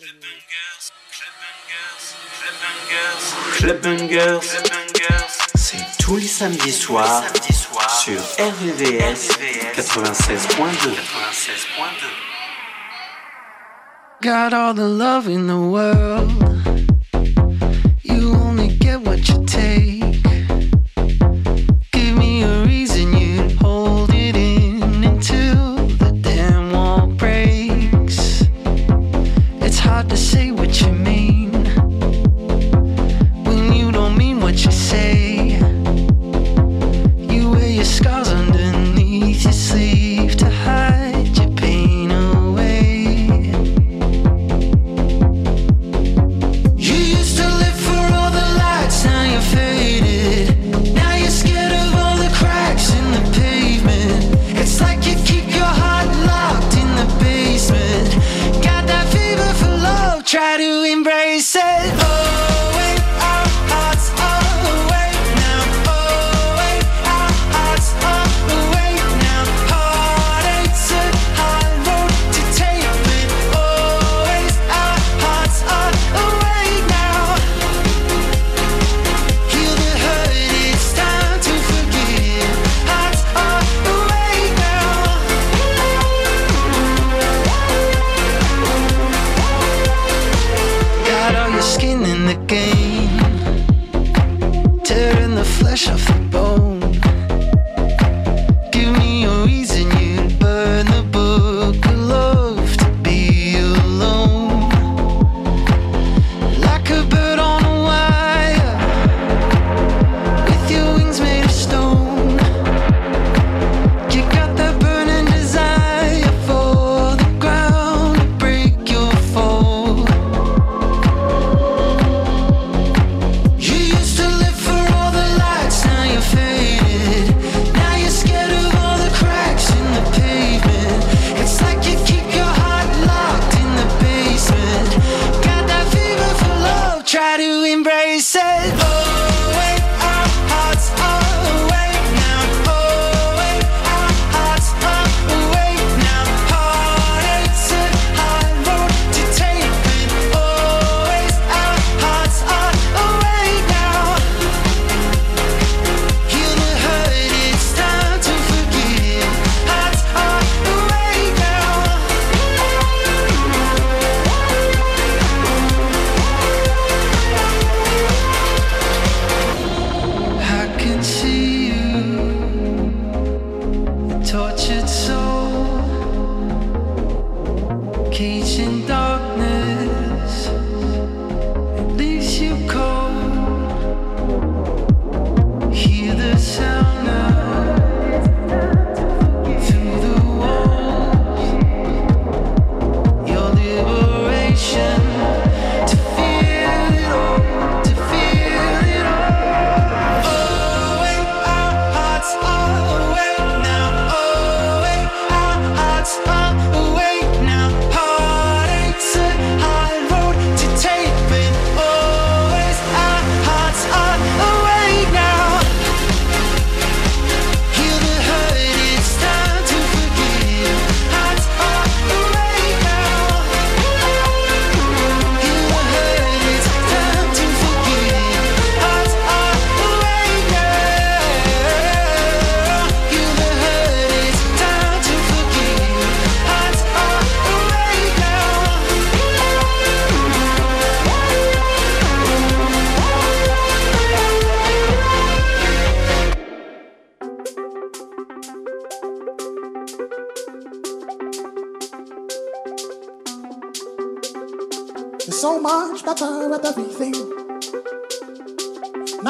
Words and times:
les 0.00 0.06
Clubbangers, 3.58 4.38
c'est 5.54 5.84
tous 5.98 6.16
les 6.16 6.26
samedis 6.26 6.72
soirs 6.72 7.24
sur 8.02 8.20
RVVS 8.38 9.28
96.2. 9.76 10.90
Got 14.22 14.52
all 14.52 14.74
the 14.74 14.88
love 14.88 15.28
in 15.28 15.46
the 15.46 15.56
world. 15.56 16.49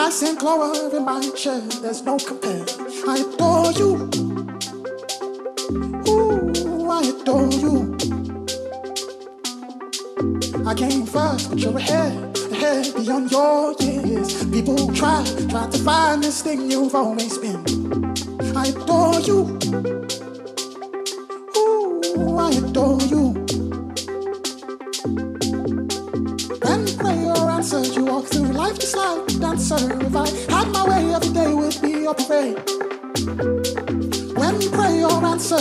I 0.00 0.08
send 0.08 0.38
glory 0.38 0.96
in 0.96 1.04
my 1.04 1.20
chair. 1.36 1.60
There's 1.82 2.02
no 2.02 2.16
compare. 2.16 2.64
I 3.06 3.18
adore 3.18 3.70
you. 3.72 4.08
Ooh, 6.08 6.88
I 6.88 7.02
adore 7.02 7.52
you. 7.52 7.94
I 10.66 10.74
came 10.74 11.04
first, 11.04 11.50
but 11.50 11.58
you're 11.58 11.76
ahead, 11.76 12.38
ahead 12.50 12.94
beyond 12.94 13.30
your 13.30 13.74
years. 13.80 14.42
People 14.50 14.90
try, 14.94 15.22
try 15.50 15.68
to 15.68 15.78
find 15.84 16.24
this 16.24 16.40
thing 16.40 16.70
you've 16.70 16.94
always 16.94 17.36
been. 17.36 17.62
I 18.56 18.68
adore 18.68 19.20
you. 19.20 19.99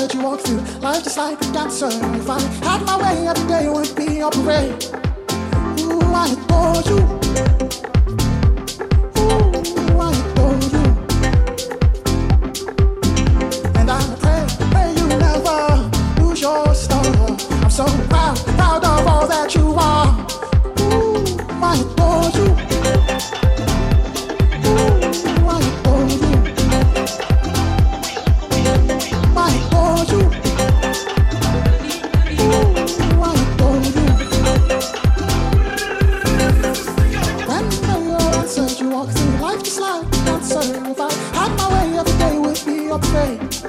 you 0.07 0.21
walk 0.21 0.39
through. 0.41 0.61
Life 0.79 1.03
just 1.03 1.17
like 1.17 1.41
a 1.41 1.51
dancer. 1.51 1.89
If 1.89 2.29
I 2.29 2.39
had 2.63 2.85
my 2.85 2.97
way, 2.97 3.27
every 3.27 3.47
day 3.47 3.67
would 3.69 3.93
be 3.95 4.19
a 4.19 4.29
parade. 4.29 4.85
Ooh, 5.81 5.99
I 6.13 6.31
adore 6.31 6.81
you. 6.89 7.58
without 42.99 43.53
faith. 43.53 43.63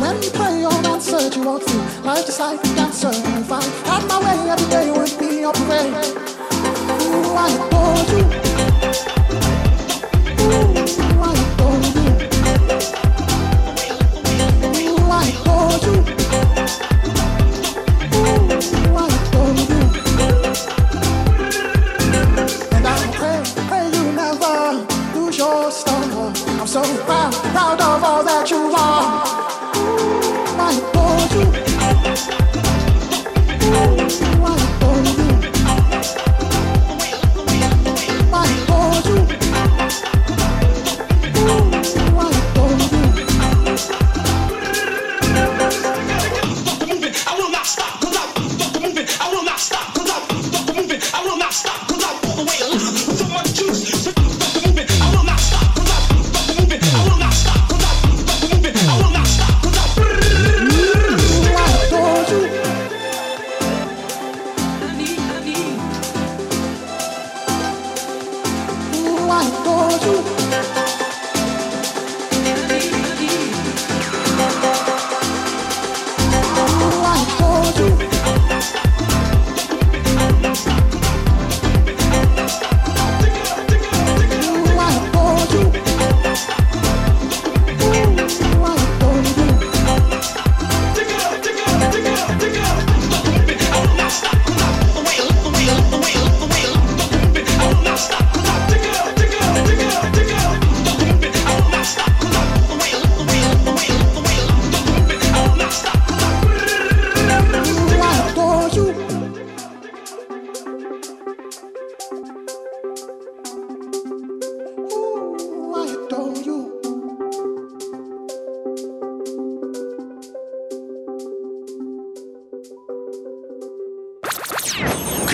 When 0.00 0.22
you 0.22 0.30
pray 0.30 0.64
or 0.64 0.82
not 0.82 1.02
search, 1.02 1.36
you 1.36 1.44
walk 1.44 1.62
through 1.62 1.80
life 2.04 2.26
just 2.26 2.40
like 2.40 2.60
a 2.60 2.74
dancer. 2.74 3.10
If 3.12 3.52
I 3.52 3.62
had 3.84 4.06
my 4.08 4.18
way, 4.20 4.50
every 4.50 4.68
day 4.70 4.90
would 4.90 5.18
be 5.18 5.40
your 5.40 5.52
parade. 5.52 5.94
Ooh, 7.02 7.34
I 7.34 7.50
adore 7.66 9.10
you. 9.12 9.15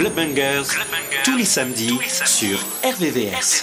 Club 0.02 0.14
Bangers, 0.16 0.64
tous, 1.22 1.36
les 1.36 1.44
samedis, 1.44 1.96
sur 2.24 2.58
RVVS. 2.82 3.62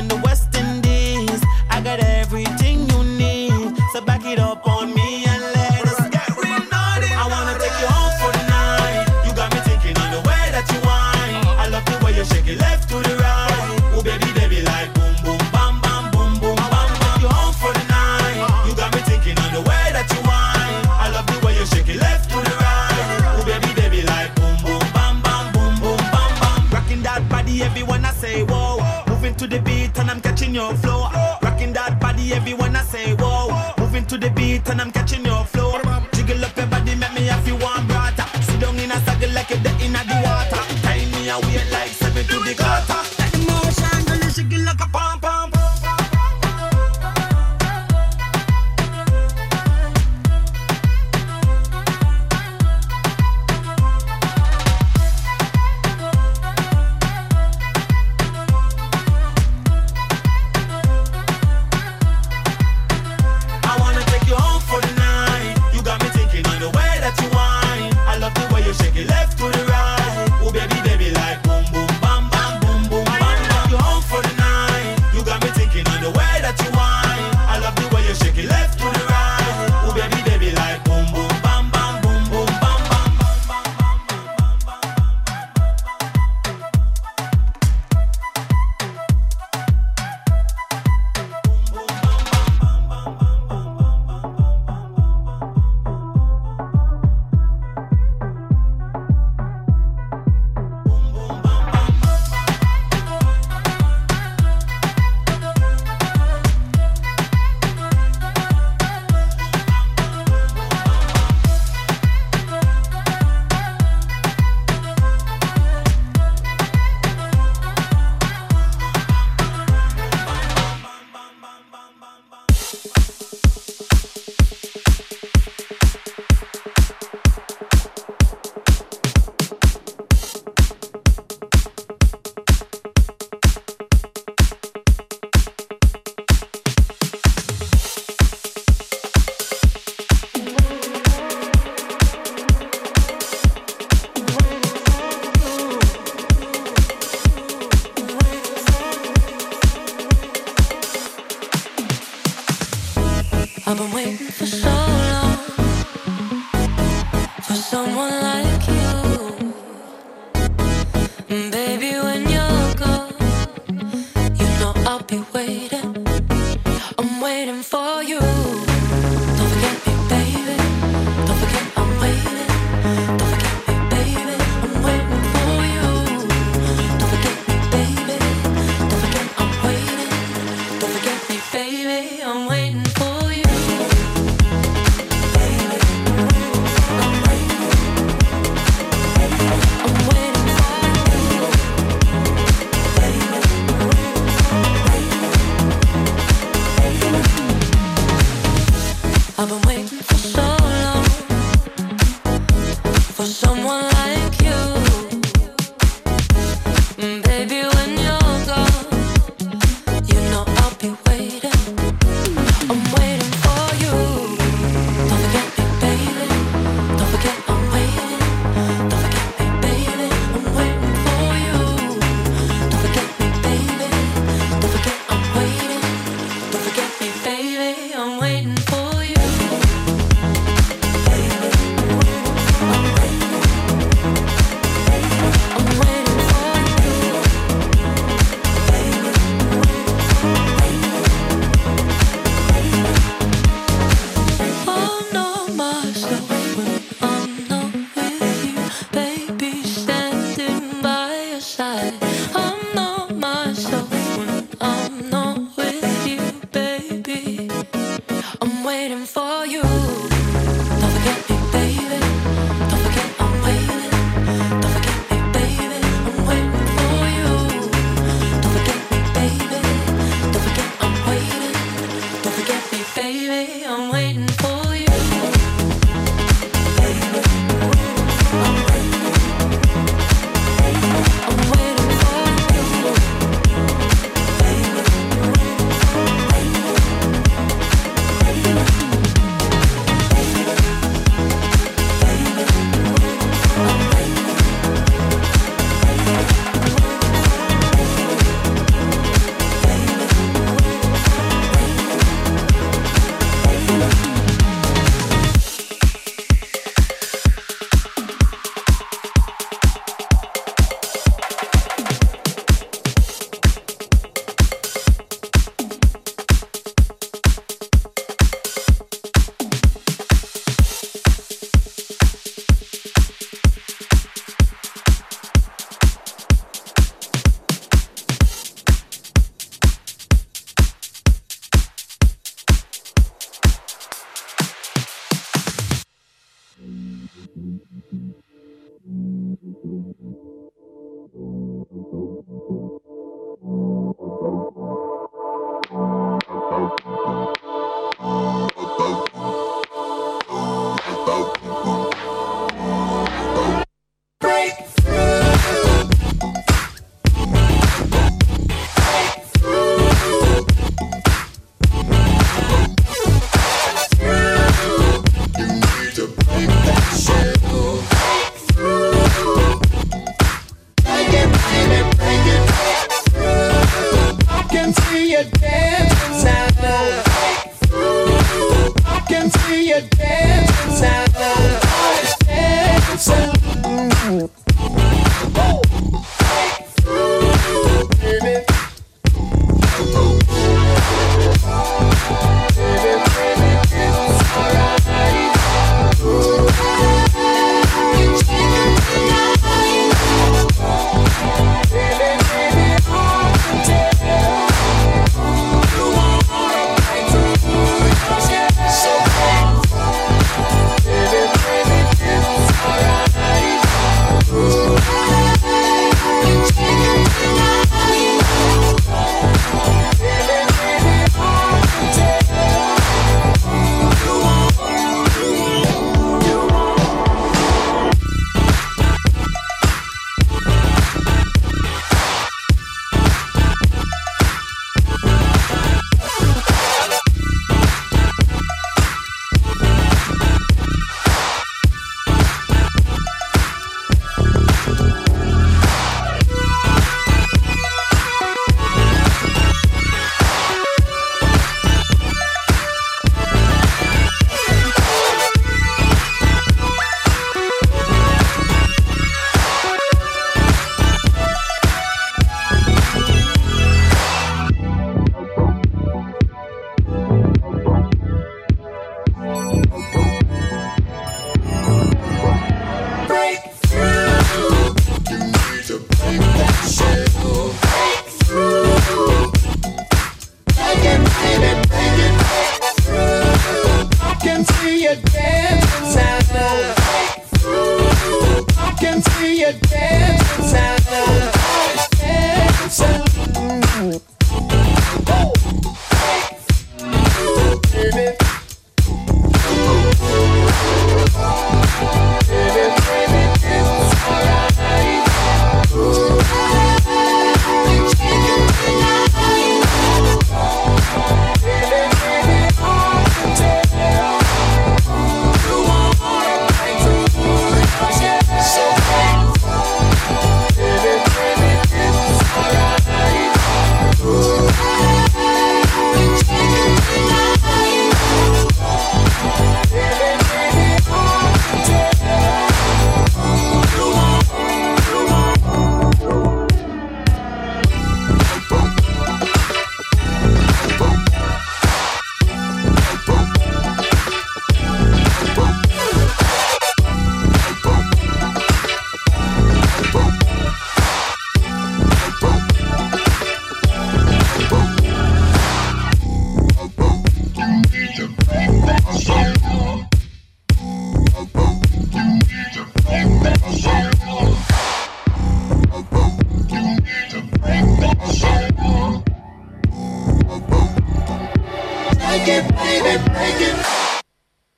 in 0.00 0.08
the 0.08 0.16
West 0.24 0.39